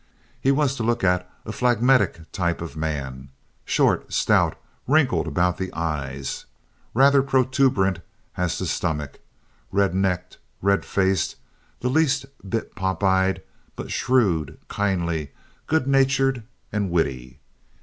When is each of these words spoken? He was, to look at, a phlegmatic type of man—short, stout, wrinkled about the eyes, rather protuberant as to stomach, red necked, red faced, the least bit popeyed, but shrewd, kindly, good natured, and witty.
He 0.41 0.49
was, 0.51 0.75
to 0.77 0.83
look 0.83 1.03
at, 1.03 1.29
a 1.45 1.51
phlegmatic 1.51 2.21
type 2.31 2.59
of 2.59 2.75
man—short, 2.75 4.11
stout, 4.11 4.57
wrinkled 4.87 5.27
about 5.27 5.59
the 5.59 5.71
eyes, 5.73 6.45
rather 6.95 7.21
protuberant 7.21 7.99
as 8.35 8.57
to 8.57 8.65
stomach, 8.65 9.19
red 9.71 9.93
necked, 9.93 10.39
red 10.59 10.85
faced, 10.85 11.35
the 11.81 11.89
least 11.89 12.25
bit 12.49 12.73
popeyed, 12.73 13.43
but 13.75 13.91
shrewd, 13.91 14.57
kindly, 14.69 15.33
good 15.67 15.85
natured, 15.85 16.45
and 16.73 16.89
witty. 16.89 17.39